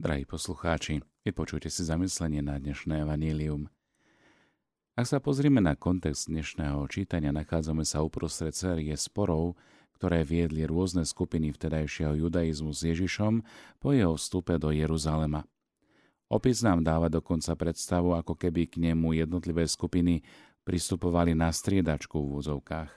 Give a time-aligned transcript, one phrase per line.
[0.00, 3.68] Drahí poslucháči, vypočujte si zamyslenie na dnešné evanílium.
[4.96, 9.60] Ak sa pozrieme na kontext dnešného čítania, nachádzame sa uprostred série sporov,
[10.00, 13.44] ktoré viedli rôzne skupiny vtedajšieho judaizmu s Ježišom
[13.76, 15.44] po jeho vstupe do Jeruzalema.
[16.32, 20.24] Opis nám dáva dokonca predstavu, ako keby k nemu jednotlivé skupiny
[20.64, 22.90] pristupovali na striedačku v úzovkách.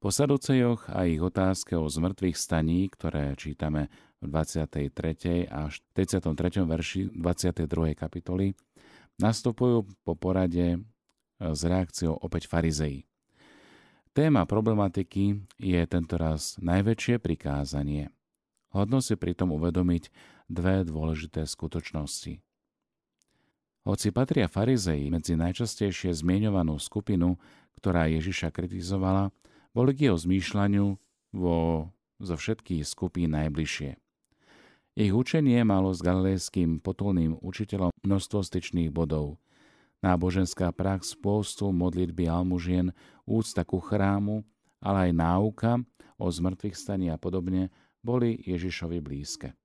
[0.00, 3.92] Po Saducejoch a ich otázke o zmrtvých staní, ktoré čítame
[4.22, 5.50] v 23.
[5.50, 6.62] až 33.
[6.62, 7.98] verši 22.
[7.98, 8.54] kapitoly,
[9.18, 10.78] nastupujú po porade e,
[11.42, 13.02] s reakciou opäť farizei.
[14.12, 18.12] Téma problematiky je tentoraz najväčšie prikázanie.
[18.70, 20.12] Hodno si pritom uvedomiť
[20.52, 22.40] dve dôležité skutočnosti.
[23.82, 27.40] Hoci patria farizei medzi najčastejšie zmienovanú skupinu,
[27.80, 29.34] ktorá Ježiša kritizovala,
[29.74, 30.86] boli k jeho zmýšľaniu
[31.34, 31.88] vo,
[32.22, 33.98] zo všetkých skupín najbližšie.
[34.92, 39.40] Ich učenie malo s galilejským potulným učiteľom množstvo styčných bodov.
[40.04, 42.92] Náboženská prax, pôstu, modlitby almužien,
[43.24, 44.44] úcta ku chrámu,
[44.84, 45.72] ale aj náuka
[46.20, 47.72] o zmrtvých staní a podobne
[48.04, 49.56] boli Ježišovi blízke.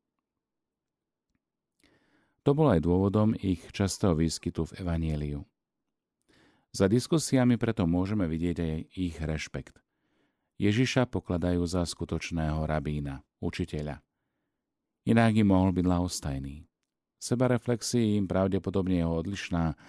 [2.47, 5.39] To bol aj dôvodom ich častého výskytu v Evanieliu.
[6.71, 9.83] Za diskusiami preto môžeme vidieť aj ich rešpekt.
[10.55, 14.06] Ježiša pokladajú za skutočného rabína, učiteľa.
[15.07, 16.67] Inak im mohol byť lahostajný.
[17.23, 19.79] Sebareflexii im pravdepodobne jeho odlišná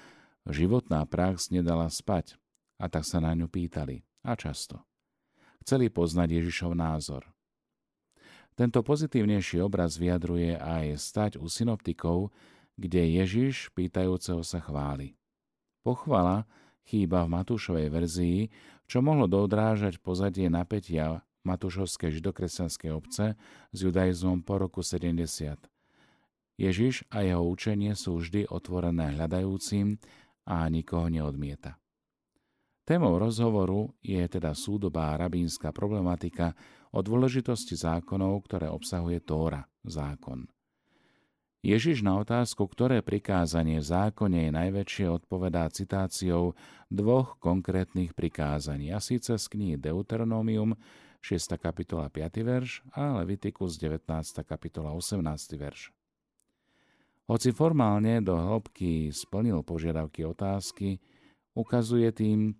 [0.46, 2.38] životná prax nedala spať
[2.78, 4.06] a tak sa na ňu pýtali.
[4.22, 4.86] A často.
[5.66, 7.26] Chceli poznať Ježišov názor.
[8.54, 12.30] Tento pozitívnejší obraz vyjadruje aj stať u synoptikov,
[12.78, 15.18] kde Ježiš pýtajúceho sa chváli.
[15.82, 16.46] Pochvala
[16.86, 18.38] chýba v Matúšovej verzii,
[18.86, 23.32] čo mohlo dodrážať pozadie napätia Matúšovskej židokresťanskej obce
[23.72, 25.56] s judaizmom po roku 70.
[26.60, 29.96] Ježiš a jeho učenie sú vždy otvorené hľadajúcim
[30.44, 31.80] a nikoho neodmieta.
[32.84, 36.56] Témou rozhovoru je teda súdobá rabínska problematika
[36.92, 40.48] o dôležitosti zákonov, ktoré obsahuje Tóra, zákon.
[41.58, 46.54] Ježiš na otázku, ktoré prikázanie v zákone je najväčšie, odpovedá citáciou
[46.86, 50.78] dvoch konkrétnych prikázaní, a síce z knihy Deuteronomium
[51.20, 51.58] 6.
[51.58, 52.46] kapitola 5.
[52.46, 54.06] verš a Levitikus 19.
[54.46, 55.58] kapitola 18.
[55.58, 55.90] verš.
[57.28, 61.02] Hoci formálne do hĺbky splnil požiadavky otázky,
[61.52, 62.56] ukazuje tým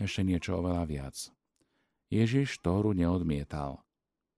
[0.00, 1.16] ešte niečo oveľa viac.
[2.08, 3.84] Ježiš Tóru neodmietal.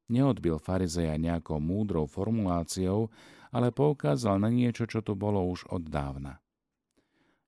[0.08, 3.08] Neodbil farizeja nejakou múdrou formuláciou,
[3.54, 6.40] ale poukázal na niečo, čo tu bolo už od dávna.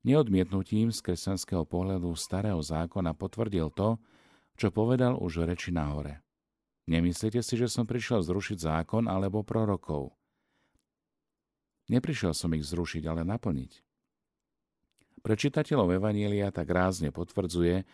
[0.00, 4.00] Neodmietnutím z kresťanského pohľadu starého zákona potvrdil to,
[4.60, 6.21] čo povedal už reči nahore.
[6.84, 10.12] Nemyslíte si, že som prišiel zrušiť zákon alebo prorokov.
[11.88, 13.72] Neprišiel som ich zrušiť, ale naplniť.
[15.25, 17.88] Pre čitateľov Evanielia tak rázne potvrdzuje,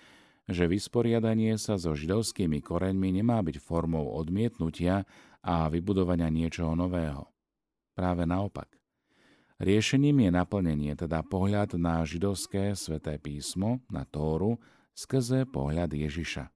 [0.46, 5.06] že vysporiadanie sa so židovskými koreňmi nemá byť formou odmietnutia
[5.42, 7.30] a vybudovania niečoho nového.
[7.94, 8.74] Práve naopak.
[9.62, 14.60] Riešením je naplnenie, teda pohľad na židovské sveté písmo, na Tóru,
[14.92, 16.55] skrze pohľad Ježiša.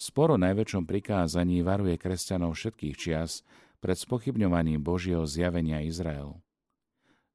[0.00, 3.44] Sporo najväčšom prikázaní varuje kresťanov všetkých čias
[3.84, 6.40] pred spochybňovaním Božieho zjavenia Izraelu.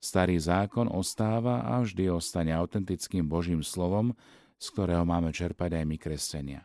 [0.01, 4.17] Starý zákon ostáva a vždy ostane autentickým Božím slovom,
[4.57, 6.61] z ktorého máme čerpať aj my kresťania.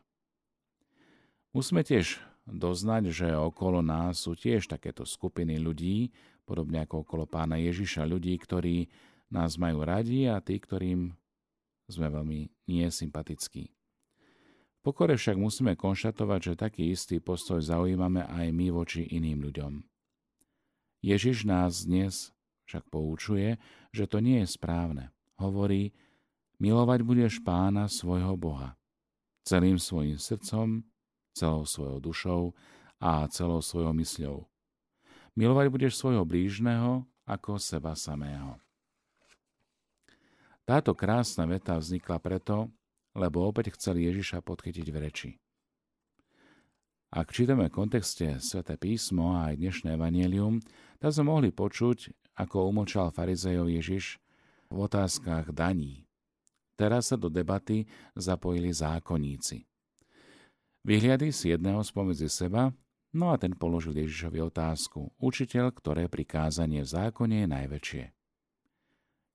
[1.53, 2.17] Musíme tiež
[2.49, 6.17] doznať, že okolo nás sú tiež takéto skupiny ľudí,
[6.49, 8.89] podobne ako okolo pána Ježiša, ľudí, ktorí
[9.29, 11.13] nás majú radi a tí, ktorým
[11.93, 13.80] sme veľmi nesympatickí.
[14.81, 19.85] Pokore však musíme konštatovať, že taký istý postoj zaujímame aj my voči iným ľuďom.
[21.05, 22.33] Ježiš nás dnes
[22.65, 23.61] však poučuje,
[23.93, 25.13] že to nie je správne.
[25.37, 25.93] Hovorí,
[26.57, 28.81] milovať budeš pána svojho Boha.
[29.45, 30.85] Celým svojim srdcom,
[31.37, 32.43] celou svojou dušou
[33.01, 34.49] a celou svojou mysľou.
[35.37, 38.57] Milovať budeš svojho blížneho ako seba samého.
[40.65, 42.71] Táto krásna veta vznikla preto,
[43.15, 45.31] lebo opäť chcel Ježiša podchytiť v reči.
[47.11, 50.63] Ak čítame v kontexte Sveté písmo a aj dnešné evanielium,
[51.03, 54.23] tak sme mohli počuť, ako umočal farizejov Ježiš
[54.71, 56.07] v otázkach daní.
[56.79, 59.67] Teraz sa do debaty zapojili zákonníci.
[60.87, 62.71] Vyhliadli si jedného spomedzi seba,
[63.13, 65.11] no a ten položil Ježišovi otázku.
[65.19, 68.05] Učiteľ, ktoré prikázanie v zákone je najväčšie.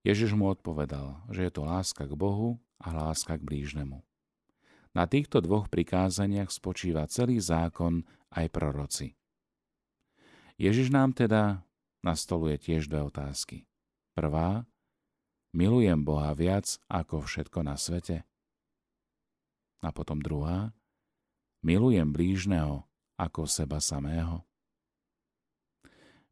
[0.07, 4.03] Ježiš mu odpovedal, že je to láska k Bohu a láska k blížnemu.
[4.95, 9.07] Na týchto dvoch prikázaniach spočíva celý zákon aj proroci.
[10.55, 11.67] Ježiš nám teda
[11.99, 13.67] nastoluje tiež dve otázky.
[14.15, 14.63] Prvá,
[15.51, 18.23] milujem Boha viac ako všetko na svete?
[19.83, 20.71] A potom druhá,
[21.59, 22.87] milujem blížneho
[23.19, 24.47] ako seba samého?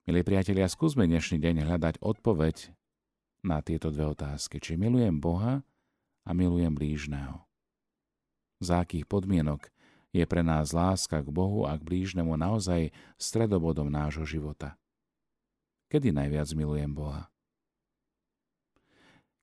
[0.08, 2.72] Milí priatelia, skúsme dnešný deň hľadať odpoveď
[3.44, 4.64] na tieto dve otázky.
[4.64, 5.68] Či milujem Boha
[6.24, 7.44] a milujem blížneho.
[8.64, 9.68] Za akých podmienok
[10.16, 14.80] je pre nás láska k Bohu a k blížnemu naozaj stredobodom nášho života?
[15.92, 17.28] Kedy najviac milujem Boha?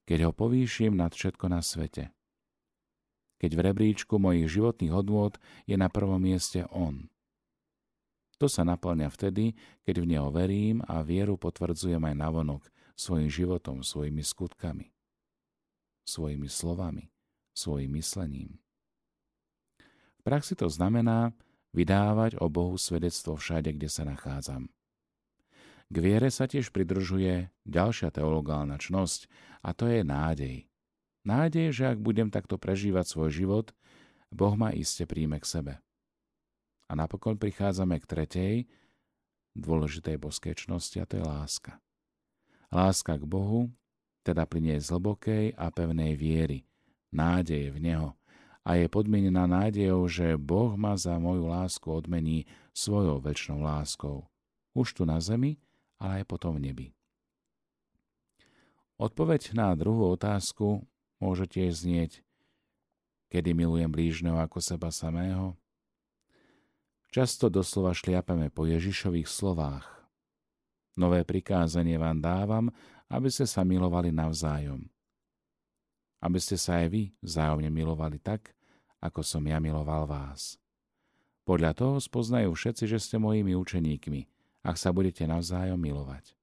[0.09, 2.11] Keď ho povýšim nad všetko na svete.
[3.38, 7.06] Keď v rebríčku mojich životných hodnôt je na prvom mieste On.
[8.41, 9.53] To sa naplňa vtedy,
[9.85, 12.62] keď v Neho verím a vieru potvrdzujem aj navonok
[12.97, 14.93] svojim životom, svojimi skutkami,
[16.06, 17.12] svojimi slovami,
[17.55, 18.61] svojim myslením.
[20.20, 21.32] V praxi to znamená
[21.73, 24.69] vydávať o Bohu svedectvo všade, kde sa nachádzam.
[25.91, 29.26] K viere sa tiež pridržuje ďalšia teologálna čnosť
[29.67, 30.56] a to je nádej.
[31.26, 33.67] Nádej, že ak budem takto prežívať svoj život,
[34.31, 35.75] Boh ma iste príjme k sebe.
[36.87, 38.55] A napokon prichádzame k tretej,
[39.58, 41.82] dôležitej boskej čnosti a to je láska.
[42.70, 43.75] Láska k Bohu
[44.22, 46.64] teda plinie z hlbokej a pevnej viery,
[47.11, 48.11] nádeje v Neho
[48.64, 52.44] a je podmienená nádejou, že Boh ma za moju lásku odmení
[52.76, 54.28] svojou väčšnou láskou.
[54.76, 55.58] Už tu na zemi,
[55.96, 56.87] ale aj potom v nebi.
[59.00, 60.84] Odpoveď na druhú otázku
[61.19, 62.20] môže tiež znieť,
[63.32, 65.56] kedy milujem blížneho ako seba samého.
[67.11, 69.88] Často doslova šliapame po Ježišových slovách.
[71.00, 72.69] Nové prikázanie vám dávam,
[73.11, 74.87] aby ste sa milovali navzájom.
[76.23, 78.55] Aby ste sa aj vy vzájomne milovali tak,
[79.03, 80.61] ako som ja miloval vás.
[81.43, 84.21] Podľa toho spoznajú všetci, že ste mojimi učeníkmi,
[84.62, 86.37] ak sa budete navzájom milovať.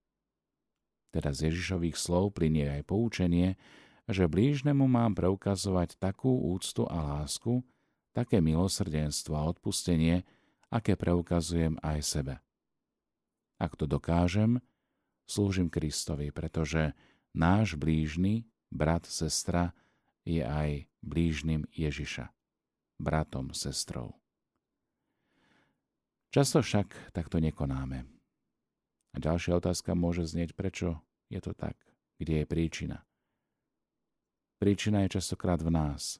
[1.13, 3.55] Teda z Ježišových slov plinie aj poučenie,
[4.09, 7.63] že blížnemu mám preukazovať takú úctu a lásku,
[8.11, 10.25] také milosrdenstvo a odpustenie,
[10.67, 12.35] aké preukazujem aj sebe.
[13.61, 14.59] Ak to dokážem,
[15.27, 16.95] slúžim Kristovi, pretože
[17.35, 19.75] náš blížny, brat, sestra,
[20.23, 22.31] je aj blížnym Ježiša,
[22.99, 24.15] bratom, sestrou.
[26.31, 28.03] Často však takto nekonáme.
[29.15, 30.99] A ďalšia otázka môže znieť, prečo
[31.31, 31.79] je to tak,
[32.19, 32.97] kde je príčina.
[34.59, 36.19] Príčina je častokrát v nás,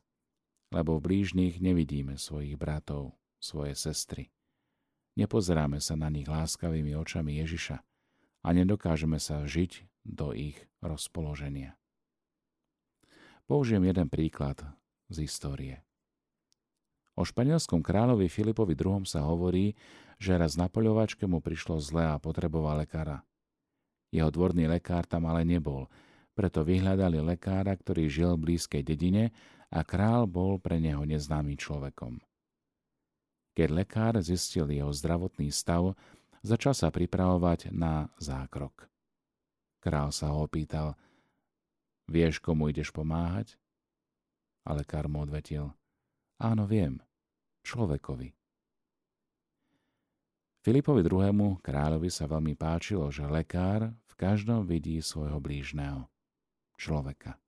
[0.71, 4.31] lebo v blížnych nevidíme svojich bratov, svoje sestry.
[5.18, 7.81] Nepozeráme sa na nich láskavými očami Ježiša
[8.42, 11.75] a nedokážeme sa žiť do ich rozpoloženia.
[13.48, 14.60] Použijem jeden príklad
[15.07, 15.88] z histórie.
[17.18, 19.07] O španielskom kráľovi Filipovi II.
[19.07, 19.74] sa hovorí,
[20.22, 23.25] že raz na poľovačke mu prišlo zle a potreboval lekára.
[24.13, 25.90] Jeho dvorný lekár tam ale nebol,
[26.38, 29.33] preto vyhľadali lekára, ktorý žil v blízkej dedine
[29.74, 32.22] a král bol pre neho neznámy človekom.
[33.57, 35.98] Keď lekár zistil jeho zdravotný stav,
[36.42, 38.89] začal sa pripravovať na zákrok.
[39.80, 40.98] Král sa ho opýtal,
[42.10, 43.56] vieš, komu ideš pomáhať?
[44.68, 45.72] A lekár mu odvetil,
[46.42, 47.00] áno, viem,
[47.63, 48.36] človekovi.
[50.68, 51.63] Filipovi II.
[51.63, 56.12] kráľovi sa veľmi páčilo, že lekár v každom vidí svojho blížneho,
[56.76, 57.40] človeka.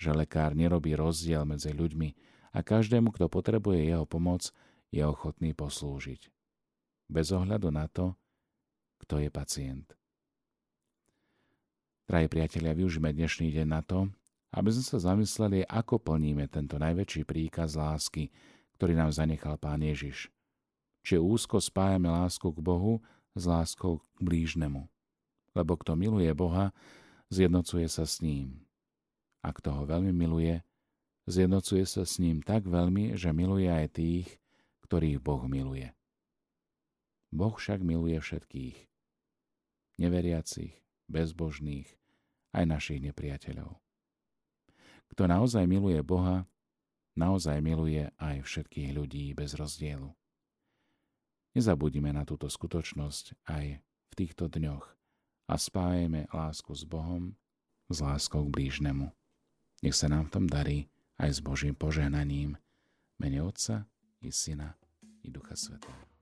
[0.00, 2.16] Že lekár nerobí rozdiel medzi ľuďmi
[2.56, 4.48] a každému, kto potrebuje jeho pomoc,
[4.88, 6.32] je ochotný poslúžiť.
[7.06, 8.18] Bez ohľadu na to,
[8.98, 9.86] kto je pacient.
[12.06, 14.10] Drahí priatelia, využíme dnešný deň na to,
[14.54, 18.30] aby sme sa zamysleli, ako plníme tento najväčší príkaz lásky,
[18.78, 20.30] ktorý nám zanechal Pán Ježiš.
[21.06, 22.98] Či úzko spájame lásku k Bohu
[23.38, 24.90] s láskou k blížnemu.
[25.54, 26.74] Lebo kto miluje Boha,
[27.30, 28.66] zjednocuje sa s ním.
[29.46, 30.62] A kto ho veľmi miluje,
[31.30, 34.26] zjednocuje sa s ním tak veľmi, že miluje aj tých,
[34.86, 35.94] ktorých Boh miluje.
[37.32, 38.76] Boh však miluje všetkých.
[39.96, 40.76] Neveriacich,
[41.08, 41.88] bezbožných,
[42.52, 43.80] aj našich nepriateľov.
[45.12, 46.44] Kto naozaj miluje Boha,
[47.16, 50.12] naozaj miluje aj všetkých ľudí bez rozdielu.
[51.56, 54.84] Nezabudíme na túto skutočnosť aj v týchto dňoch
[55.48, 57.32] a spájeme lásku s Bohom
[57.88, 59.14] s láskou k blížnemu.
[59.82, 60.78] Nech sa nám v tom darí
[61.16, 62.58] aj s Božím požehnaním.
[63.16, 63.88] Mene Otca
[64.20, 64.76] i Syna
[65.24, 66.15] i Ducha Svetého.